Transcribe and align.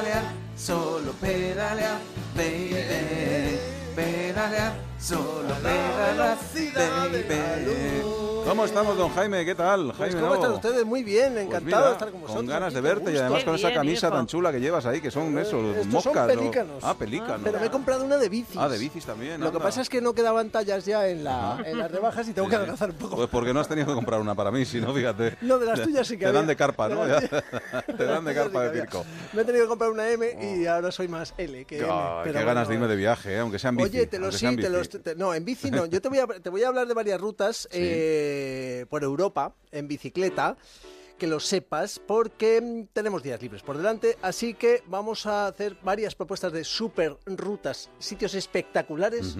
pedalear, 0.00 0.22
solo 0.56 1.12
pedalear, 1.20 1.98
baby. 2.34 3.58
Pedalear, 3.94 4.72
solo 4.98 5.54
pedalear, 5.62 6.38
baby. 7.28 8.19
¿Cómo 8.50 8.64
estamos, 8.64 8.96
don 8.98 9.10
Jaime? 9.10 9.44
¿Qué 9.44 9.54
tal, 9.54 9.92
Pues, 9.96 9.98
Jaime? 9.98 10.20
¿Cómo 10.22 10.34
están 10.34 10.50
Novo? 10.50 10.56
ustedes? 10.56 10.84
Muy 10.84 11.04
bien, 11.04 11.34
Pues 11.34 11.46
encantado 11.46 11.64
mira, 11.66 11.86
de 11.86 11.92
estar 11.92 12.10
con 12.10 12.20
vosotros. 12.22 12.36
Con 12.36 12.46
ganas 12.48 12.74
de 12.74 12.80
verte 12.80 13.12
y 13.12 13.16
además 13.16 13.44
con 13.44 13.54
esa 13.54 13.72
camisa 13.72 14.08
viejo. 14.08 14.16
tan 14.16 14.26
chula 14.26 14.50
que 14.50 14.60
llevas 14.60 14.86
ahí, 14.86 15.00
que 15.00 15.12
son 15.12 15.38
esos, 15.38 15.76
Estos 15.76 16.02
son 16.02 16.12
moscas. 16.12 16.26
¿no? 16.34 16.34
pelícanos. 16.40 16.82
Ah, 16.84 16.94
pelícanos. 16.98 17.40
Pero 17.44 17.60
me 17.60 17.66
he 17.66 17.70
comprado 17.70 18.04
una 18.04 18.16
de 18.16 18.28
bicis. 18.28 18.56
Ah, 18.58 18.68
de 18.68 18.76
bicis 18.78 19.06
también. 19.06 19.38
Lo 19.40 19.52
que 19.52 19.56
anda. 19.58 19.60
pasa 19.68 19.82
es 19.82 19.88
que 19.88 20.00
no 20.00 20.14
quedaban 20.14 20.50
tallas 20.50 20.84
ya 20.84 21.06
en, 21.06 21.22
la, 21.22 21.62
en 21.64 21.78
las 21.78 21.92
rebajas 21.92 22.26
y 22.26 22.32
tengo 22.32 22.46
Sí, 22.46 22.50
que 22.50 22.56
adelgazar 22.56 22.90
un 22.90 22.96
poco. 22.96 23.14
Pues 23.16 23.28
porque 23.28 23.54
no 23.54 23.60
has 23.60 23.68
tenido 23.68 23.86
que 23.86 23.94
comprar 23.94 24.20
una 24.20 24.34
para 24.34 24.50
mí, 24.50 24.64
si 24.64 24.80
no, 24.80 24.92
fíjate. 24.92 25.36
No, 25.42 25.60
de 25.60 25.66
las 25.66 25.82
tuyas 25.82 26.08
sí 26.08 26.14
que 26.18 26.24
Te 26.24 26.32
dan 26.32 26.38
había. 26.38 26.48
de 26.48 26.56
carpa, 26.56 26.88
¿no? 26.88 27.02
Te 27.96 28.04
dan 28.04 28.24
de 28.24 28.34
carpa 28.34 28.64
de 28.64 28.72
que 28.72 28.80
circo. 28.80 29.04
Me 29.32 29.42
he 29.42 29.44
tenido 29.44 29.66
que 29.66 29.68
comprar 29.68 29.90
una 29.90 30.10
M 30.10 30.26
y 30.42 30.66
ahora 30.66 30.90
soy 30.90 31.06
más 31.06 31.34
L 31.38 31.64
que 31.66 31.78
M. 31.78 31.88
Qué 32.24 32.32
ganas 32.32 32.66
de 32.66 32.74
irme 32.74 32.88
de 32.88 32.96
viaje, 32.96 33.32
¿eh? 33.34 33.38
aunque 33.38 33.60
sean 33.60 33.76
bici. 33.76 33.90
Oye, 33.90 34.06
te 34.08 34.18
lo 34.18 34.24
aunque 34.26 34.38
sí, 34.38 34.56
te 34.56 34.68
los, 34.68 34.88
no, 35.16 35.34
en 35.34 35.44
bici 35.44 35.70
no. 35.70 35.86
Yo 35.90 36.00
te 36.02 36.08
voy 36.08 36.18
a, 36.18 36.26
te 36.26 36.50
voy 36.50 36.64
a 36.64 36.68
hablar 36.68 36.88
de 36.88 36.94
varias 36.94 37.20
rutas 37.20 37.68
eh, 37.70 38.39
por 38.88 39.02
Europa 39.02 39.54
en 39.72 39.88
bicicleta, 39.88 40.56
que 41.20 41.26
lo 41.26 41.38
sepas, 41.38 42.00
porque 42.04 42.60
mm, 42.60 42.92
tenemos 42.92 43.22
días 43.22 43.40
libres 43.40 43.62
por 43.62 43.76
delante, 43.76 44.16
así 44.22 44.54
que 44.54 44.82
vamos 44.86 45.26
a 45.26 45.46
hacer 45.46 45.76
varias 45.82 46.14
propuestas 46.14 46.52
de 46.52 46.64
super 46.64 47.16
rutas, 47.26 47.90
sitios 47.98 48.34
espectaculares. 48.34 49.36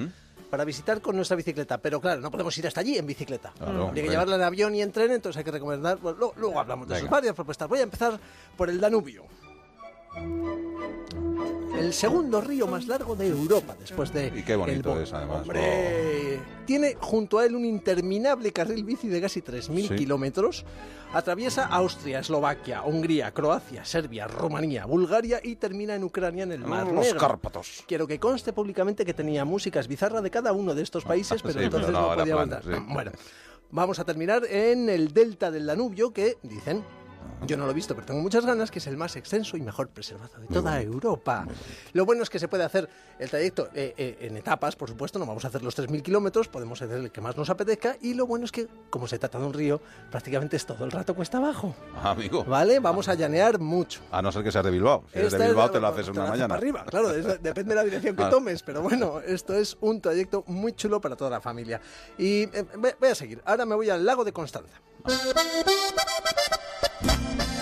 Para 0.51 0.65
visitar 0.65 1.01
con 1.01 1.15
nuestra 1.15 1.37
bicicleta, 1.37 1.79
pero 1.79 2.01
claro, 2.01 2.21
no 2.21 2.29
podemos 2.29 2.59
ir 2.59 2.67
hasta 2.67 2.81
allí 2.81 2.99
en 2.99 3.07
bicicleta. 3.07 3.53
Claro, 3.57 3.93
que 3.95 4.03
llevarla 4.03 4.35
en 4.35 4.43
avión 4.43 4.75
y 4.75 4.83
en 4.83 4.91
tren, 4.91 5.13
entonces 5.13 5.39
hay 5.39 5.45
que 5.45 5.53
recomendar. 5.53 5.99
bueno, 5.99 6.19
luego, 6.19 6.35
luego 6.37 6.59
hablamos 6.59 6.89
de 6.89 6.95
eso. 6.95 7.05
Venga. 7.05 7.13
Varias 7.13 7.35
propuestas. 7.37 7.69
Voy 7.69 7.79
a 7.79 7.83
empezar 7.83 8.19
por 8.57 8.69
el 8.69 8.81
Danubio. 8.81 9.27
El 11.81 11.93
segundo 11.95 12.41
río 12.41 12.67
más 12.67 12.87
largo 12.87 13.17
de 13.17 13.29
Europa, 13.29 13.75
después 13.79 14.13
de. 14.13 14.33
Y 14.37 14.43
qué 14.43 14.55
bonito 14.57 14.97
el 14.97 15.03
es, 15.03 15.13
además. 15.13 15.47
Oh. 15.49 16.43
Tiene 16.67 16.97
junto 17.01 17.39
a 17.39 17.47
él 17.47 17.57
un 17.57 17.65
interminable 17.65 18.53
carril 18.53 18.85
bici 18.85 19.09
de 19.09 19.21
casi 19.21 19.41
3.000 19.43 19.89
Sí. 19.89 19.95
kilómetros. 19.97 20.65
Atraviesa 21.13 21.67
Austria, 21.67 22.21
Eslovaquia, 22.21 22.83
Hungría, 22.83 23.33
Croacia, 23.33 23.85
Serbia, 23.85 24.29
Rumanía, 24.29 24.87
Bulgaria 24.87 25.41
y 25.43 25.57
termina 25.57 25.97
en 25.97 26.05
Ucrania 26.05 26.45
en 26.45 26.53
el 26.53 26.61
Mar 26.61 26.87
Los 26.87 27.05
Negro. 27.05 27.19
Cárpatos. 27.19 27.83
Quiero 27.89 28.07
que 28.07 28.21
conste 28.21 28.53
públicamente 28.53 29.05
que 29.05 29.13
tenía 29.15 29.45
músicas 29.45 29.89
bizarras 29.89 30.23
de 30.23 30.31
cada 30.31 30.53
uno 30.53 30.75
de 30.75 30.83
estos 30.83 31.05
países, 31.05 31.43
pero 31.43 31.59
Sí, 31.59 31.65
entonces 31.65 31.91
pero 31.91 32.01
no, 32.01 32.15
podía 32.15 32.61
sí. 32.63 32.83
Bueno, 32.89 33.11
vamos 33.73 33.99
a 33.99 34.05
terminar 34.05 34.45
en 34.49 34.89
el 34.89 35.13
delta 35.13 35.51
del 35.51 35.67
Danubio, 35.67 36.13
que 36.13 36.37
dicen, 36.45 36.85
yo 37.47 37.57
no 37.57 37.65
lo 37.65 37.71
he 37.71 37.75
visto, 37.75 37.95
pero 37.95 38.07
tengo 38.07 38.21
muchas 38.21 38.45
ganas, 38.47 38.71
que 38.71 38.79
es 38.79 38.87
el 38.87 38.97
más 38.97 39.17
extenso 39.17 39.57
y 39.57 39.61
mejor 39.61 39.89
preservado 39.89 40.39
de 40.39 40.47
toda 40.47 40.81
Europa. 40.81 41.47
Lo 41.93 42.05
bueno 42.05 42.23
es 42.23 42.31
que 42.31 42.39
se 42.39 42.49
puede 42.49 42.65
hacer 42.65 42.89
el 43.19 43.29
trayecto 43.31 43.69
eh, 43.75 43.95
eh, 43.97 44.19
en 44.21 44.37
etapas, 44.37 44.77
por 44.77 44.89
supuesto, 44.89 45.19
no 45.19 45.27
vamos 45.27 45.45
a 45.45 45.49
hacer 45.49 45.63
los 45.63 45.77
3.000 45.77 46.03
kilómetros, 46.03 46.49
podemos 46.49 46.81
hacer 46.83 46.97
el 46.99 47.11
que 47.11 47.21
más 47.21 47.37
nos 47.37 47.51
apetezca, 47.51 47.97
y 48.01 48.15
lo 48.15 48.27
bueno 48.27 48.45
es 48.45 48.53
que, 48.53 48.69
como 48.91 49.07
se 49.09 49.19
trata 49.19 49.39
de 49.39 49.47
un 49.47 49.53
río, 49.53 49.81
prácticamente 50.11 50.57
es 50.57 50.65
todo 50.67 50.85
el 50.85 50.91
rato 50.91 51.15
cuesta 51.15 51.39
abajo. 51.39 51.75
Ah, 51.97 52.11
amigo. 52.11 52.45
¿Vale? 52.45 52.79
Vamos 52.79 53.09
a 53.09 53.15
llanear 53.15 53.59
mucho. 53.59 54.01
A 54.11 54.23
no 54.23 54.31
ser 54.33 54.43
que 54.45 54.53
seas 54.53 54.65
de 54.65 54.71
Bilbao. 54.71 55.05
Si 55.13 55.19
eres 55.19 55.33
de 55.33 55.39
es 55.39 55.47
Bilbao 55.49 55.67
la- 55.67 55.73
te 55.73 55.81
lo 55.81 55.87
haces 55.89 56.05
te 56.07 56.11
una 56.13 56.23
haces 56.23 56.31
mañana. 56.33 56.49
para 56.49 56.59
arriba, 56.59 56.85
claro, 56.87 57.11
es- 57.15 57.43
depende 57.43 57.71
de 57.71 57.75
la 57.75 57.85
dirección 57.85 58.17
que 58.17 58.23
Ah. 58.23 58.31
tomes, 58.31 58.63
pero 58.63 58.83
bueno, 58.83 59.21
esto 59.21 59.55
es 59.55 59.77
un 59.81 60.01
trayecto 60.01 60.45
muy 60.47 60.73
chulo 60.73 61.01
para 61.01 61.17
toda 61.17 61.31
la 61.31 61.41
familia. 61.41 61.81
Y 62.19 62.43
eh, 62.43 62.67
voy 63.01 63.09
a 63.11 63.15
seguir, 63.15 63.43
ahora 63.45 63.65
me 63.67 63.75
voy 63.75 63.91
al 63.91 64.05
lago 64.05 64.25
de 64.25 64.33
Constanza. 64.33 64.81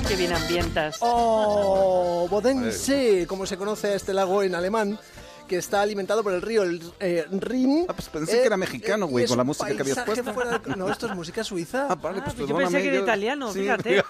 Qué 0.08 0.16
bien 0.16 0.32
ambientas. 0.32 0.96
¡Oh! 1.00 2.26
Bodensee, 2.30 3.26
como 3.26 3.44
se 3.44 3.58
conoce 3.58 3.94
este 3.94 4.14
lago 4.14 4.42
en 4.42 4.54
alemán, 4.54 4.98
que 5.48 5.56
está 5.56 5.80
alimentado 5.80 6.22
por 6.22 6.32
el 6.32 6.42
río 6.42 6.62
el, 6.62 6.80
eh, 7.00 7.26
Rin. 7.32 7.86
Ah, 7.88 7.92
pues 7.94 8.08
pensé 8.08 8.40
que 8.40 8.46
era 8.46 8.56
mexicano, 8.56 9.06
y 9.06 9.10
güey, 9.10 9.26
con 9.26 9.36
la 9.38 9.44
música 9.44 9.74
que 9.74 9.80
habías 9.82 9.98
puesto. 10.02 10.32
fuera 10.32 10.58
de- 10.58 10.76
No, 10.76 10.88
esto 10.90 11.06
es 11.06 11.14
música 11.16 11.42
suiza. 11.42 11.86
Ah, 11.90 11.94
vale, 11.96 12.18
Ah, 12.20 12.24
pues 12.24 12.36
pues 12.36 12.48
yo 12.48 12.56
pensé 12.56 12.80
que 12.82 12.88
era 12.88 12.96
yo- 12.98 13.02
italiano, 13.02 13.52
Sí, 13.52 13.60
fíjate. 13.62 14.04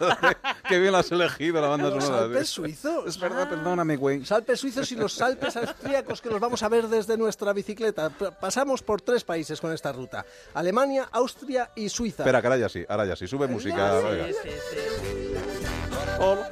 Qué 0.69 0.79
bien 0.79 0.93
lo 0.93 0.99
has 0.99 1.11
elegido 1.11 1.61
la 1.61 1.69
banda 1.69 2.01
sonora. 2.01 2.25
Alpes 2.25 2.49
sí. 2.49 2.55
suizos. 2.55 3.07
Es 3.07 3.19
verdad, 3.19 3.49
perdóname, 3.49 3.97
güey. 3.97 4.19
Los 4.21 4.33
Alpes 4.33 4.61
suizos 4.61 4.91
y 4.93 4.97
los 4.97 5.21
Alpes 5.23 5.57
austríacos 5.57 6.21
que 6.21 6.29
los 6.29 6.41
vamos 6.41 6.63
a 6.63 6.69
ver 6.69 6.89
desde 6.89 7.17
nuestra 7.17 7.53
bicicleta. 7.53 8.11
Pasamos 8.11 8.83
por 8.83 9.01
tres 9.01 9.25
países 9.25 9.61
con 9.61 9.73
esta 9.73 9.93
ruta. 9.93 10.27
Alemania, 10.55 11.09
Austria 11.13 11.71
y 11.77 11.89
Suiza. 11.89 12.25
Espera, 12.25 12.41
que 12.41 12.47
ahora 12.49 12.59
ya 12.59 12.69
sí, 12.69 12.85
ahora 12.89 13.07
ya 13.07 13.15
sí. 13.17 13.27
Sube 13.29 13.47
música. 13.47 14.01
Sí, 14.01 14.33
sí, 14.43 14.49
sí. 14.73 14.79
Hola, 16.21 16.49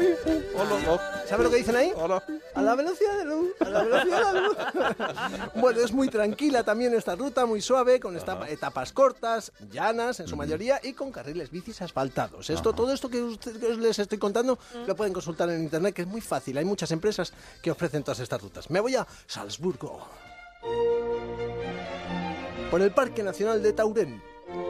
hola, 0.54 0.74
hola. 0.88 1.22
¿Sabe 1.28 1.42
lo 1.44 1.50
que 1.50 1.56
dicen 1.56 1.74
ahí? 1.74 1.92
Hola. 1.96 2.22
A 2.54 2.62
la 2.62 2.74
velocidad 2.76 3.18
de 3.18 3.24
luz, 3.24 3.50
a 3.60 3.64
la 3.68 3.82
velocidad 3.82 4.32
de 4.32 4.40
la 4.40 4.40
luz. 4.46 4.56
bueno, 5.54 5.80
es 5.80 5.92
muy 5.92 6.08
tranquila 6.08 6.62
también 6.64 6.94
esta 6.94 7.14
ruta, 7.16 7.46
muy 7.46 7.60
suave, 7.60 8.00
con 8.00 8.16
esta- 8.16 8.48
etapas 8.48 8.92
cortas, 8.92 9.52
llanas 9.70 10.20
en 10.20 10.28
su 10.28 10.36
mayoría 10.36 10.80
y 10.82 10.92
con 10.92 11.10
carriles 11.12 11.50
bicis 11.50 11.82
asfaltados. 11.82 12.50
Esto, 12.50 12.72
todo 12.72 12.92
esto 12.92 13.08
que, 13.08 13.22
usted- 13.22 13.58
que 13.60 13.74
les 13.76 13.98
estoy 13.98 14.18
contando 14.18 14.58
lo 14.86 14.96
pueden 14.96 15.12
consultar 15.12 15.48
en 15.50 15.62
internet, 15.62 15.94
que 15.94 16.02
es 16.02 16.08
muy 16.08 16.20
fácil. 16.20 16.56
Hay 16.58 16.64
muchas 16.64 16.90
empresas 16.90 17.32
que 17.62 17.70
ofrecen 17.70 18.02
todas 18.02 18.20
estas 18.20 18.40
rutas. 18.40 18.70
Me 18.70 18.80
voy 18.80 18.96
a 18.96 19.06
Salzburgo. 19.26 20.06
Por 22.70 22.82
el 22.82 22.90
Parque 22.90 23.22
Nacional 23.22 23.62
de 23.62 23.72
Tauren. 23.72 24.22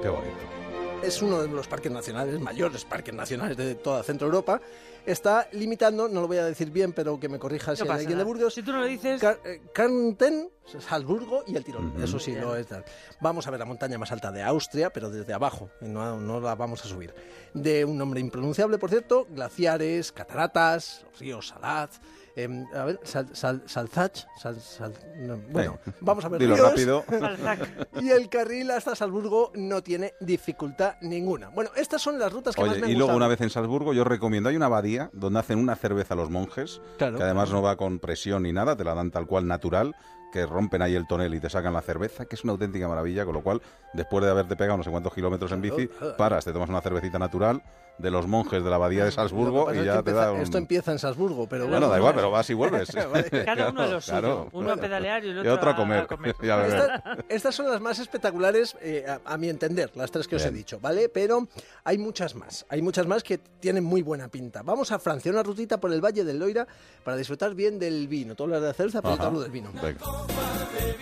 Qué 0.02 0.08
bonito. 0.08 0.55
Es 1.02 1.22
uno 1.22 1.42
de 1.42 1.48
los 1.48 1.66
parques 1.68 1.90
nacionales, 1.92 2.40
mayores 2.40 2.84
parques 2.84 3.14
nacionales 3.14 3.56
de 3.56 3.74
toda 3.76 4.02
Centro 4.02 4.26
Europa. 4.26 4.60
Está 5.04 5.48
limitando, 5.52 6.08
no 6.08 6.20
lo 6.20 6.26
voy 6.26 6.38
a 6.38 6.44
decir 6.44 6.70
bien, 6.70 6.92
pero 6.92 7.20
que 7.20 7.28
me 7.28 7.38
corrija 7.38 7.76
si 7.76 7.80
No 7.82 7.84
hay 7.84 7.88
pasa 7.88 8.00
alguien 8.00 8.18
de. 8.18 8.24
Burgos. 8.24 8.54
Si 8.54 8.62
tú 8.64 8.72
no 8.72 8.80
lo 8.80 8.86
dices, 8.86 9.20
Car- 9.20 9.38
eh, 9.44 9.62
Kärnten, 9.72 10.50
Salzburgo 10.80 11.44
y 11.46 11.54
el 11.54 11.62
Tirol. 11.64 11.92
Eso 12.02 12.18
sí, 12.18 12.32
Ya. 12.34 12.40
lo 12.40 12.56
es. 12.56 12.66
tal. 12.66 12.84
Vamos 13.20 13.46
a 13.46 13.50
ver 13.52 13.60
la 13.60 13.66
montaña 13.66 13.98
más 13.98 14.10
alta 14.10 14.32
de 14.32 14.42
Austria, 14.42 14.92
pero 14.92 15.08
desde 15.08 15.32
abajo, 15.32 15.70
y 15.80 15.84
no, 15.86 16.18
no 16.18 16.40
la 16.40 16.56
vamos 16.56 16.84
a 16.84 16.88
subir. 16.88 17.14
De 17.54 17.84
un 17.84 17.96
nombre 17.96 18.18
impronunciable, 18.18 18.78
por 18.78 18.90
cierto, 18.90 19.28
glaciares, 19.30 20.10
cataratas, 20.10 21.04
ríos 21.20 21.48
Salat. 21.48 21.92
Em, 22.36 22.66
a 22.74 22.84
ver, 22.84 23.00
Sal, 23.02 23.28
Sal- 23.34 23.62
Salzach, 23.66 24.26
Sal- 24.38 24.60
Sal- 24.60 24.92
no, 25.16 25.36
bueno, 25.50 25.78
vamos 26.00 26.24
a 26.24 26.28
ver. 26.28 26.38
Dilo 26.40 26.54
ríos. 26.54 26.68
rápido. 26.70 27.04
Y 28.00 28.10
el 28.10 28.28
carril 28.28 28.70
hasta 28.70 28.94
Salzburgo 28.94 29.50
no 29.54 29.82
tiene 29.82 30.14
dificultad 30.20 30.94
ninguna. 31.00 31.48
Bueno, 31.48 31.70
estas 31.76 32.02
son 32.02 32.18
las 32.18 32.32
rutas 32.32 32.54
que 32.54 32.60
más 32.62 32.72
Oye, 32.72 32.80
me 32.82 32.86
y 32.88 32.92
luego 32.92 33.06
gustan. 33.06 33.16
una 33.16 33.28
vez 33.28 33.40
en 33.40 33.50
Salzburgo 33.50 33.92
yo 33.94 34.04
recomiendo, 34.04 34.48
hay 34.50 34.56
una 34.56 34.66
abadía 34.66 35.10
donde 35.12 35.40
hacen 35.40 35.58
una 35.58 35.74
cerveza 35.76 36.14
a 36.14 36.16
los 36.16 36.30
monjes, 36.30 36.80
Claro. 36.98 37.16
que 37.16 37.24
además 37.24 37.50
no 37.50 37.62
va 37.62 37.76
con 37.76 37.98
presión 37.98 38.42
ni 38.44 38.52
nada, 38.52 38.76
te 38.76 38.84
la 38.84 38.94
dan 38.94 39.10
tal 39.10 39.26
cual 39.26 39.46
natural, 39.46 39.96
que 40.36 40.46
rompen 40.46 40.82
ahí 40.82 40.94
el 40.94 41.06
tonel 41.06 41.34
y 41.34 41.40
te 41.40 41.48
sacan 41.48 41.72
la 41.72 41.80
cerveza, 41.82 42.26
que 42.26 42.34
es 42.36 42.44
una 42.44 42.52
auténtica 42.52 42.86
maravilla, 42.88 43.24
con 43.24 43.34
lo 43.34 43.42
cual, 43.42 43.62
después 43.94 44.24
de 44.24 44.30
haberte 44.30 44.54
pegado 44.56 44.76
no 44.76 44.82
sé 44.84 44.90
cuántos 44.90 45.14
kilómetros 45.14 45.50
en 45.52 45.62
bici, 45.62 45.88
paras, 46.18 46.44
te 46.44 46.52
tomas 46.52 46.68
una 46.68 46.80
cervecita 46.80 47.18
natural 47.18 47.62
de 47.98 48.10
los 48.10 48.26
monjes 48.26 48.62
de 48.62 48.68
la 48.68 48.76
abadía 48.76 49.06
de 49.06 49.10
Salzburgo 49.10 49.72
y 49.72 49.76
es 49.76 49.80
que 49.80 49.86
ya 49.86 49.92
te 49.94 49.98
empieza- 50.00 50.20
da 50.26 50.32
un... 50.32 50.40
Esto 50.42 50.58
empieza 50.58 50.92
en 50.92 50.98
Salzburgo, 50.98 51.48
pero 51.48 51.62
Bueno, 51.64 51.86
bueno. 51.88 51.88
da 51.92 51.96
igual, 51.98 52.14
pero 52.16 52.30
vas 52.30 52.50
y 52.50 52.52
vuelves. 52.54 52.90
Cada 53.46 53.70
uno 53.70 53.80
a 53.80 53.86
lo 53.86 54.00
suyo. 54.02 54.18
Claro. 54.18 54.48
Uno 54.52 54.72
a 54.72 54.76
pedalear 54.76 55.24
y 55.24 55.30
el 55.30 55.38
otro, 55.38 55.50
Y 55.50 55.54
otro 55.54 55.70
a 55.70 55.76
comer. 55.76 56.06
a. 56.50 56.66
Esta- 56.66 57.16
estas 57.30 57.54
son 57.54 57.70
las 57.70 57.80
más 57.80 57.98
espectaculares, 57.98 58.76
eh, 58.82 59.06
a, 59.08 59.20
a 59.32 59.38
mi 59.38 59.48
entender, 59.48 59.90
las 59.94 60.10
tres 60.10 60.28
que 60.28 60.36
os 60.36 60.44
he 60.44 60.50
dicho, 60.50 60.78
¿vale? 60.78 61.08
Pero 61.08 61.48
hay 61.84 61.96
muchas 61.96 62.34
más, 62.34 62.66
hay 62.68 62.82
muchas 62.82 63.06
más 63.06 63.22
que 63.22 63.38
tienen 63.38 63.82
muy 63.84 64.02
buena 64.02 64.28
pinta. 64.28 64.60
Vamos 64.62 64.92
a 64.92 64.98
Francia, 64.98 65.32
una 65.32 65.42
rutita 65.42 65.80
por 65.80 65.90
el 65.90 66.04
Valle 66.04 66.22
del 66.22 66.38
Loira 66.38 66.66
para 67.02 67.16
disfrutar 67.16 67.54
bien 67.54 67.78
del 67.78 68.08
vino. 68.08 68.34
Todo 68.34 68.48
lo 68.48 68.60
de 68.60 68.66
la 68.66 68.74
cerveza, 68.74 69.00
pero 69.00 69.14
hablo 69.22 69.40
del 69.40 69.50
vino. 69.50 69.70
Venga. 69.72 70.00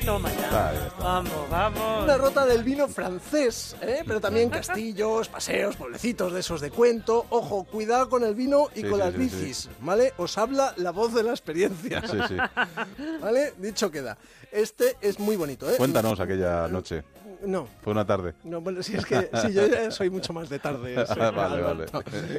Toma 0.05 0.31
ya. 0.33 0.41
Está. 0.45 0.73
Vamos, 0.99 1.33
vamos. 1.51 2.05
Una 2.05 2.17
ruta 2.19 2.45
del 2.45 2.63
vino 2.63 2.89
francés, 2.89 3.75
¿eh? 3.81 4.03
pero 4.07 4.21
también 4.21 4.51
castillos, 4.51 5.29
paseos, 5.29 5.77
pueblecitos 5.77 6.33
de 6.33 6.41
esos 6.41 6.61
de 6.61 6.71
cuento. 6.71 7.25
Ojo, 7.31 7.65
cuidado 7.65 8.09
con 8.11 8.23
el 8.25 8.35
vino 8.35 8.69
y 8.75 8.83
Sí, 8.83 8.89
con 8.89 8.93
sí, 8.93 8.99
las 8.99 9.13
sí, 9.13 9.19
bicis, 9.19 9.69
¿vale? 9.81 10.13
Os 10.19 10.37
habla 10.37 10.75
la 10.77 10.91
voz 10.91 11.15
de 11.15 11.23
la 11.23 11.31
experiencia, 11.31 12.03
Sí, 12.07 12.19
sí. 12.29 12.37
¿vale? 13.23 13.55
Dicho 13.59 13.91
queda. 13.91 14.19
Este 14.53 14.97
es 15.01 15.19
muy 15.19 15.37
bonito, 15.37 15.71
¿eh? 15.71 15.77
Cuéntanos 15.79 16.21
aquella 16.21 16.69
noche. 16.69 17.03
No, 17.47 17.69
Fue 17.83 17.93
una 17.93 18.07
tarde. 18.07 18.35
no, 18.45 18.61
bueno, 18.61 18.83
si 18.83 18.97
es 18.97 19.05
que 19.05 19.31
si 19.43 19.53
yo 19.53 19.67
ya 19.67 19.91
soy 19.91 20.11
mucho 20.11 20.33
más 20.33 20.49
de 20.49 20.59
tarde 20.59 20.95
Vale, 21.35 21.63
vale. 21.63 21.87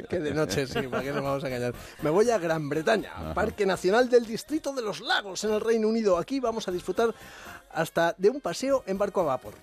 Que 0.08 0.18
de 0.18 0.34
noche, 0.34 0.66
sí, 0.66 0.82
para 0.88 1.02
qué 1.02 1.12
nos 1.12 1.22
vamos 1.22 1.44
a 1.44 1.46
engañar. 1.48 1.74
Me 2.02 2.10
voy 2.10 2.30
a 2.30 2.38
Gran 2.38 2.68
Bretaña, 2.68 3.34
Parque 3.34 3.66
Nacional 3.66 4.08
del 4.08 4.26
Distrito 4.26 4.72
de 4.72 4.82
los 4.82 5.00
Lagos 5.00 5.44
en 5.44 5.52
el 5.52 5.60
Reino 5.60 5.88
Unido. 5.88 6.18
Aquí 6.18 6.40
vamos 6.40 6.68
a 6.68 6.72
disfrutar 6.72 7.14
hasta 7.72 8.14
de 8.18 8.30
un 8.30 8.40
paseo 8.40 8.82
en 8.86 8.98
barco 8.98 9.20
a 9.20 9.24
vapor. 9.24 9.54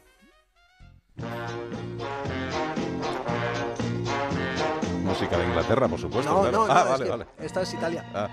Música 5.04 5.38
de 5.38 5.45
Inglaterra, 5.45 5.88
por 5.88 6.00
supuesto. 6.00 6.31
No, 6.31 6.42
claro. 6.42 6.57
no, 6.57 6.68
no, 6.68 6.74
ah, 6.74 6.84
vale, 6.84 7.04
que 7.04 7.10
vale. 7.10 7.25
esta 7.40 7.62
es 7.62 7.74
Italia. 7.74 8.06
Ah, 8.13 8.30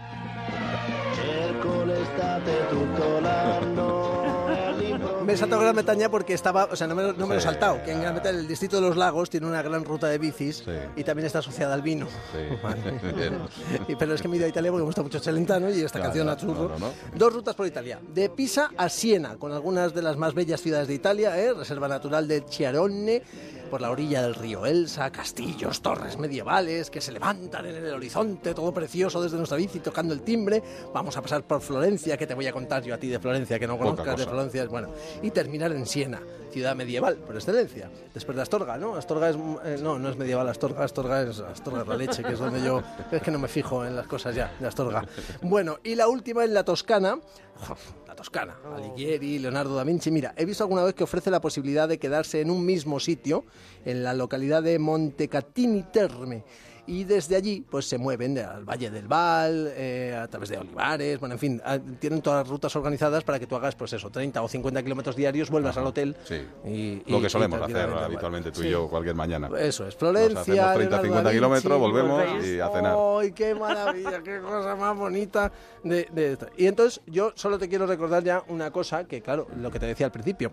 Me 5.25 5.33
he 5.35 5.37
saltado 5.37 5.61
Gran 5.63 5.75
Bretaña 5.75 6.11
porque 6.11 6.35
estaba, 6.35 6.65
o 6.71 6.77
sea, 6.77 6.87
no 6.87 6.95
me, 6.95 7.03
no 7.13 7.27
me 7.27 7.35
lo 7.35 7.41
he 7.41 7.41
saltado. 7.43 7.83
Que 7.85 7.93
en 7.93 8.01
Gran 8.01 8.15
Bretaña, 8.15 8.39
el 8.39 8.49
distrito 8.49 8.77
de 8.77 8.83
los 8.83 8.97
lagos, 8.97 9.29
tiene 9.31 9.47
una 9.47 9.63
gran 9.63 9.85
ruta 9.85 10.07
de 10.09 10.19
bicis 10.19 10.59
Sí. 10.65 10.71
y 10.97 11.05
también 11.05 11.27
está 11.27 11.41
asociada 11.41 11.75
al 11.75 11.83
vino. 11.83 12.07
Sí. 12.33 12.39
Y, 13.89 13.97
pero 13.97 14.15
es 14.15 14.23
que 14.23 14.29
me 14.29 14.35
he 14.35 14.39
ido 14.39 14.47
a 14.47 14.49
Italia 14.49 14.71
porque 14.71 14.83
me 14.83 14.87
gusta 14.87 15.03
mucho 15.03 15.19
Celentano 15.21 15.69
y 15.71 15.81
esta 15.81 15.99
Claro, 15.99 16.05
canción 16.05 16.29
a 16.29 16.37
churro. 16.37 16.69
no, 16.69 16.69
no, 16.71 16.79
no. 16.79 16.93
Dos 17.15 17.33
rutas 17.33 17.55
por 17.55 17.67
Italia. 17.67 17.99
De 18.15 18.29
Pisa 18.31 18.71
a 18.77 18.89
Siena, 18.89 19.37
con 19.37 19.53
algunas 19.53 19.95
de 19.95 20.03
las 20.03 20.17
más 20.17 20.35
bellas 20.35 20.61
ciudades 20.61 20.89
de 20.89 20.95
Italia, 20.95 21.39
¿eh? 21.39 21.53
Reserva 21.53 21.89
Natural 21.89 22.27
de 22.29 22.45
Chiarone, 22.47 23.23
por 23.71 23.81
la 23.81 23.91
orilla 23.91 24.21
del 24.23 24.35
río 24.35 24.67
Elsa, 24.67 25.11
castillos, 25.11 25.81
torres 25.81 26.19
medievales 26.19 26.91
que 26.91 27.01
se 27.01 27.13
levantan 27.13 27.65
en 27.67 27.77
el 27.77 27.95
horizonte, 27.95 28.53
todo 28.53 28.75
precioso 28.75 29.23
desde 29.23 29.37
nuestra 29.37 29.57
bici 29.57 29.79
tocando 29.79 30.13
el 30.13 30.23
timbre. 30.23 30.63
Vamos 30.93 31.17
a 31.17 31.23
pasar 31.23 31.45
por 31.45 31.61
Florencia, 31.61 32.17
que 32.17 32.27
te 32.27 32.35
voy 32.35 32.49
a 32.49 32.53
contar 32.53 32.83
yo 32.83 32.95
a 32.95 32.99
ti 32.99 33.09
de 33.09 33.21
Florencia, 33.21 33.59
que 33.59 33.69
no 33.69 33.79
conozcas 33.79 34.19
de. 34.19 34.27
Florencia. 34.27 34.67
Bueno, 34.67 34.89
y 35.23 35.31
terminar 35.31 35.71
en 35.73 35.87
Siena, 35.87 36.21
ciudad 36.51 36.75
medieval 36.75 37.17
por 37.17 37.37
excelencia. 37.37 37.89
Después 38.13 38.35
de 38.35 38.43
Astorga, 38.43 38.77
¿no? 38.77 38.97
Astorga 38.97 39.31
es. 39.31 39.37
eh, 39.65 39.79
no, 39.81 39.99
no 39.99 40.09
es 40.09 40.17
medieval, 40.17 40.49
Astorga, 40.49 40.85
Astorga 40.85 41.23
es, 41.23 41.39
Astorga 41.39 41.83
es 41.83 41.89
la 41.89 41.97
leche, 41.97 42.23
que 42.25 42.33
es 42.33 42.39
donde 42.39 42.61
yo. 42.63 42.83
Es 43.13 43.23
que 43.23 43.31
no 43.31 43.39
me 43.39 43.49
fijo 43.49 43.87
en 43.87 43.95
las 43.95 44.09
cosas 44.09 44.35
ya, 44.35 44.53
de 44.59 44.67
Astorga. 44.67 45.07
Bueno, 45.43 45.79
y 45.85 45.95
la 45.95 46.09
última 46.09 46.45
en 46.45 46.55
la 46.55 46.65
Toscana. 46.65 47.19
La 48.06 48.14
Toscana, 48.14 48.56
Alighieri, 48.75 49.38
Leonardo 49.38 49.75
da 49.75 49.85
Vinci. 49.85 50.11
Mira, 50.11 50.35
he 50.37 50.44
visto 50.44 50.64
alguna 50.64 50.82
vez 50.82 50.94
que 50.94 51.05
ofrece 51.05 51.31
la 51.31 51.41
posibilidad 51.41 51.88
de 51.88 51.99
quedarse 51.99 52.41
en 52.41 52.50
un 52.50 52.64
mismo 52.64 53.00
sitio, 53.00 53.44
en 53.85 54.02
la 54.02 54.14
localidad 54.14 54.62
de 54.62 54.79
Montecatini 54.79 55.85
Terme. 55.93 56.44
Y 56.91 57.05
desde 57.05 57.37
allí, 57.37 57.65
pues 57.71 57.87
se 57.89 57.99
mueven 57.99 58.37
al 58.39 58.65
Valle 58.65 58.91
del 58.91 59.07
Val, 59.07 59.73
eh, 59.77 60.19
a 60.21 60.27
través 60.27 60.49
de 60.49 60.59
Olivares, 60.59 61.21
bueno, 61.21 61.35
en 61.37 61.39
fin, 61.39 61.63
a- 61.65 61.79
tienen 61.79 62.21
todas 62.21 62.41
las 62.41 62.49
rutas 62.49 62.75
organizadas 62.75 63.23
para 63.23 63.39
que 63.39 63.47
tú 63.47 63.55
hagas, 63.55 63.77
pues 63.77 63.93
eso, 63.93 64.11
30 64.11 64.43
o 64.43 64.49
50 64.49 64.83
kilómetros 64.83 65.15
diarios, 65.15 65.51
vuelvas 65.51 65.77
al 65.77 65.87
hotel. 65.87 66.17
Sí. 66.25 66.45
y- 66.65 67.03
Lo 67.11 67.21
que 67.21 67.29
solemos 67.31 67.61
hacer 67.63 67.89
habitualmente 67.91 68.51
tú 68.51 68.65
y 68.65 68.71
yo 68.71 68.89
cualquier 68.89 69.15
mañana. 69.15 69.49
Eso 69.59 69.85
es, 69.87 69.95
Nos 69.95 69.95
Florencia. 69.95 70.41
hacemos 70.41 70.75
30, 70.75 70.79
Leonardo 70.79 71.03
50 71.05 71.23
da 71.23 71.31
Vinci, 71.31 71.37
kilómetros, 71.39 71.79
volvemos 71.79 72.45
y 72.47 72.59
a 72.61 72.69
cenar. 72.71 72.97
¡Ay, 73.21 73.33
qué 73.33 73.55
maravilla! 73.55 74.23
¡Qué 74.25 74.41
cosa 74.41 74.75
más 74.75 74.97
bonita! 74.97 75.53
De, 75.85 76.09
de 76.13 76.33
esto. 76.33 76.47
Y 76.57 76.67
entonces 76.67 77.01
yo 77.07 77.31
solo 77.37 77.57
te 77.59 77.69
quiero 77.69 77.87
recordar 77.87 78.25
ya 78.25 78.43
una 78.49 78.73
cosa 78.73 79.05
que, 79.05 79.23
claro, 79.23 79.47
lo 79.57 79.71
que 79.71 79.79
te 79.79 79.87
decía 79.87 80.07
al 80.07 80.13
principio. 80.13 80.51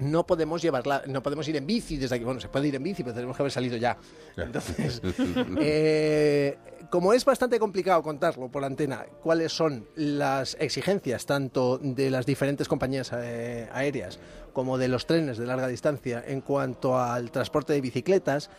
No 0.00 0.26
podemos 0.26 0.62
llevarla, 0.62 1.02
no 1.06 1.22
podemos 1.22 1.48
ir 1.48 1.56
en 1.56 1.66
bici 1.66 1.96
desde 1.96 2.16
aquí. 2.16 2.24
Bueno, 2.24 2.40
se 2.40 2.48
puede 2.48 2.68
ir 2.68 2.74
en 2.74 2.82
bici, 2.82 3.02
pero 3.02 3.14
tenemos 3.14 3.36
que 3.36 3.42
haber 3.42 3.52
salido 3.52 3.76
ya. 3.76 3.96
Entonces, 4.36 5.02
eh, 5.60 6.56
como 6.90 7.12
es 7.12 7.24
bastante 7.24 7.58
complicado 7.58 8.02
contarlo 8.02 8.48
por 8.48 8.64
antena, 8.64 9.06
cuáles 9.22 9.52
son 9.52 9.86
las 9.96 10.56
exigencias 10.60 11.26
tanto 11.26 11.78
de 11.78 12.10
las 12.10 12.26
diferentes 12.26 12.68
compañías 12.68 13.10
eh, 13.14 13.68
aéreas 13.72 14.18
como 14.52 14.78
de 14.78 14.88
los 14.88 15.06
trenes 15.06 15.38
de 15.38 15.46
larga 15.46 15.68
distancia 15.68 16.24
en 16.26 16.40
cuanto 16.40 16.98
al 16.98 17.30
transporte 17.30 17.72
de 17.72 17.80
bicicletas, 17.80 18.50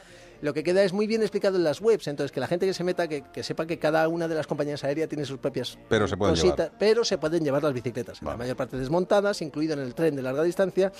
lo 0.42 0.54
que 0.54 0.64
queda 0.64 0.84
es 0.84 0.94
muy 0.94 1.08
bien 1.08 1.22
explicado 1.22 1.58
en 1.58 1.64
las 1.64 1.82
webs. 1.82 2.08
Entonces, 2.08 2.32
que 2.32 2.40
la 2.40 2.48
gente 2.48 2.66
que 2.66 2.74
se 2.74 2.84
meta, 2.84 3.08
que, 3.08 3.24
que 3.34 3.44
sepa 3.44 3.66
que 3.66 3.78
cada 3.80 4.08
una 4.08 4.28
de 4.28 4.36
las 4.36 4.48
compañías 4.48 4.84
aéreas 4.84 5.10
tiene 5.10 5.26
sus 5.26 5.38
propias 5.40 5.78
Pero 5.90 6.08
se 6.08 6.16
pueden 6.18 6.36
cositas, 6.36 6.58
llevar. 6.68 6.78
pero 6.80 7.04
se 7.04 7.18
pueden 7.18 7.44
llevar 7.44 7.64
las 7.64 7.74
bicicletas, 7.74 8.22
la 8.22 8.28
Vale. 8.28 8.38
mayor 8.38 8.56
parte 8.56 8.78
desmontadas, 8.78 9.42
incluido 9.42 9.74
en 9.74 9.80
el 9.80 9.94
tren 9.96 10.16
de 10.16 10.22
larga 10.22 10.44
distancia. 10.44 10.92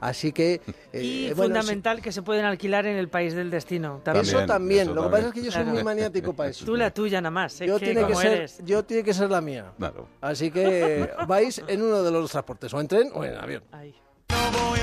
Así 0.00 0.32
que. 0.32 0.60
eh, 0.92 1.02
Y 1.02 1.32
bueno, 1.34 1.54
sí, 1.54 1.60
fundamental 1.60 2.00
que 2.02 2.12
se 2.12 2.22
pueden 2.22 2.44
alquilar 2.44 2.86
en 2.86 2.96
el 2.96 3.08
país 3.08 3.34
del 3.34 3.50
destino. 3.50 4.00
También. 4.04 4.24
eso 4.26 4.46
También, 4.46 4.82
eso 4.82 4.94
Lo 4.94 5.02
que 5.02 5.04
también. 5.10 5.10
pasa 5.22 5.28
es 5.28 5.34
que 5.34 5.42
yo 5.46 5.52
soy 5.52 5.62
Claro. 5.62 5.74
muy 5.74 5.84
maniático 5.84 6.32
para 6.34 6.50
eso. 6.50 6.64
Tú 6.64 6.76
la 6.76 6.90
tuya 6.92 7.20
nada 7.20 7.30
más. 7.30 7.58
Yo, 7.58 7.78
que 7.78 7.86
tiene 7.86 8.06
que 8.06 8.14
ser, 8.14 8.50
yo 8.64 8.84
tiene 8.84 9.02
que 9.04 9.14
ser 9.14 9.30
la 9.30 9.40
mía. 9.40 9.72
Claro. 9.78 10.08
Así 10.20 10.50
que 10.50 11.08
vais 11.28 11.62
en 11.66 11.82
uno 11.82 12.02
de 12.02 12.10
los 12.10 12.30
transportes, 12.30 12.72
o 12.74 12.80
en 12.80 12.88
tren 12.88 13.10
o 13.14 13.24
en 13.24 13.34
avión. 13.36 13.62
No 13.72 14.68
voy 14.70 14.77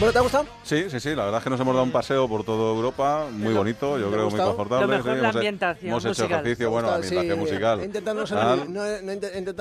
Bueno, 0.00 0.14
¿te 0.14 0.18
ha 0.18 0.22
gustado? 0.22 0.46
Sí, 0.70 0.88
sí, 0.88 1.00
sí, 1.00 1.16
la 1.16 1.24
verdad 1.24 1.38
es 1.38 1.42
que 1.44 1.50
nos 1.50 1.58
hemos 1.58 1.74
dado 1.74 1.82
un 1.84 1.90
paseo 1.90 2.28
por 2.28 2.44
toda 2.44 2.72
Europa, 2.76 3.26
muy 3.32 3.52
bonito, 3.52 3.98
yo 3.98 4.04
¿Te 4.04 4.08
ha 4.10 4.12
creo 4.18 4.30
muy 4.30 4.38
confortable. 4.40 4.86
Lo 4.86 4.92
mejor, 4.92 5.02
sí, 5.02 5.08
la 5.08 5.18
hemos, 5.24 5.34
ambientación 5.34 5.90
hemos 5.90 6.04
hecho 6.04 6.08
musical. 6.10 6.30
ejercicio, 6.40 6.70
bueno, 6.70 6.88
la 6.90 6.94
Sí, 7.02 7.02
ambientación 7.16 7.38
musical. 7.40 7.80
He 7.80 7.84
intentado 7.86 8.20
no 8.20 8.26
ser, 8.28 8.38
Tal. 8.38 8.58
muy, 8.68 8.68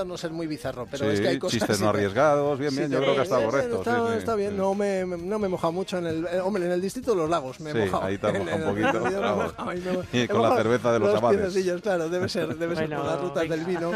no, 0.06 0.18
ser 0.18 0.32
muy 0.32 0.46
bizarro, 0.46 0.86
pero 0.92 1.06
sí, 1.06 1.12
es 1.16 1.22
que 1.22 1.28
hay 1.30 1.40
cosas... 1.40 1.54
chistes 1.58 1.80
no 1.80 1.92
que- 1.92 1.98
arriesgados, 1.98 2.60
bien, 2.60 2.76
bien, 2.76 2.92
yo 2.92 3.00
creo 3.00 3.16
que 3.16 3.20
ha 3.22 3.24
estado 3.24 3.44
correcto. 3.46 3.78
Está, 3.80 4.18
está 4.18 4.36
bien, 4.36 4.52
sí. 4.52 4.56
no 4.58 4.76
me, 4.76 5.04
no 5.04 5.40
me 5.40 5.48
he 5.48 5.50
mojado 5.50 5.74
mucho 5.74 5.98
en 5.98 6.06
el... 6.06 6.28
eh, 6.28 6.42
hombre, 6.42 6.64
en 6.68 6.74
el 6.74 6.82
distrito 6.82 7.10
de 7.10 7.18
los 7.18 7.28
lagos 7.28 7.60
me 7.60 7.72
he 7.72 7.74
Sí, 7.74 7.80
mojado. 7.80 8.04
ahí 8.04 8.18
te 8.20 8.28
has 8.28 8.34
mojado 8.38 8.70
un 8.70 8.76
poquito, 8.76 10.04
Y 10.14 10.28
con 10.28 10.44
la 10.44 10.56
cerveza 10.58 10.92
de 10.94 11.00
los 11.00 11.20
piernecillos, 11.20 11.82
claro, 11.82 12.08
debe 12.10 12.30
ser, 12.30 12.56
debe 12.56 12.76
ser 12.76 12.88
Bueno, 12.88 13.02
por 13.02 13.12
las 13.12 13.20
rutas 13.22 13.50
del 13.50 13.66
vino, 13.66 13.92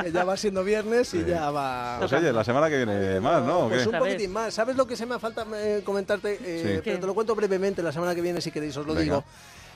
que 0.00 0.12
ya 0.12 0.22
va 0.22 0.36
siendo 0.36 0.62
viernes 0.62 1.12
y 1.14 1.24
ya 1.24 1.50
va... 1.50 1.96
Pues 1.98 2.12
oye, 2.12 2.32
la 2.32 2.44
semana 2.44 2.70
que 2.70 2.76
viene 2.76 3.18
más, 3.18 3.42
¿no? 3.42 3.66
¿O 3.66 3.68
Pues 3.68 3.84
un 3.84 3.98
poquitín 3.98 4.32
más. 4.32 4.54
¿Sabes 4.54 4.76
lo 4.76 4.86
que 4.86 4.94
se 4.94 5.06
me 5.06 5.18
falta 5.18 5.44
eh, 5.56 5.82
comentarte? 5.84 6.51
Eh, 6.60 6.74
Sí. 6.76 6.80
Pero 6.84 7.00
te 7.00 7.06
lo 7.06 7.14
cuento 7.14 7.34
brevemente 7.34 7.82
la 7.82 7.92
semana 7.92 8.14
que 8.14 8.20
viene, 8.20 8.40
si 8.40 8.50
queréis, 8.50 8.76
os 8.76 8.86
lo 8.86 8.94
Venga. 8.94 9.02
digo. 9.04 9.24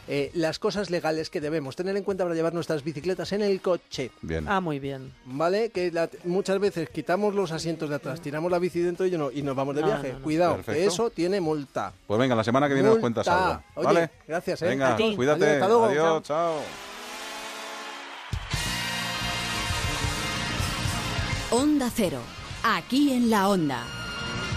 Eh, 0.09 0.31
las 0.35 0.61
cosas 0.61 0.89
legales 0.89 1.31
que 1.31 1.41
debemos 1.41 1.75
tener 1.75 1.97
en 1.97 2.05
cuenta 2.05 2.23
para 2.23 2.37
llevar 2.37 2.55
nuestras 2.55 2.85
bicicletas 2.85 3.33
en 3.33 3.43
el 3.43 3.61
coche. 3.61 4.13
Bien. 4.23 4.45
Ah, 4.47 4.61
muy 4.61 4.79
bien. 4.79 5.13
¿Vale? 5.25 5.71
Que 5.71 5.91
la- 5.91 6.09
muchas 6.23 6.61
veces 6.61 6.89
quitamos 6.91 7.35
los 7.35 7.51
asientos 7.51 7.89
de 7.91 7.97
atrás, 7.97 8.21
tiramos 8.21 8.49
la 8.53 8.61
bici 8.61 8.79
dentro 8.79 9.05
y, 9.05 9.11
no- 9.11 9.33
y 9.33 9.43
nos 9.43 9.57
vamos 9.57 9.75
de 9.75 9.81
No, 9.81 9.89
viaje. 9.89 10.13
no, 10.13 10.19
no. 10.21 10.25
Cuidado, 10.25 10.61
que 10.65 10.85
eso 10.87 11.11
tiene 11.11 11.41
multa. 11.41 11.93
Pues 12.07 12.21
venga, 12.21 12.37
la 12.37 12.45
semana 12.45 12.69
que 12.69 12.75
viene 12.75 12.89
nos 12.89 12.99
cuentas 12.99 13.27
Multa. 13.27 13.47
algo. 13.49 13.63
Oye, 13.75 13.85
¿Vale? 13.87 14.11
gracias, 14.29 14.63
¿eh? 14.63 14.67
Venga, 14.69 14.97
cuídate. 15.17 15.45
Adiós, 15.45 15.55
hasta 15.55 15.69
luego. 15.69 15.85
Adiós, 15.87 16.23
chao. 16.23 16.61
Onda 21.51 21.91
Cero, 21.95 22.21
aquí 22.63 23.13
en 23.13 23.31
la 23.31 23.49
Onda. 23.49 23.85